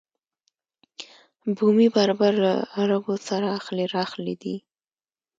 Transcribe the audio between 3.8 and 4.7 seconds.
راخښلي دي.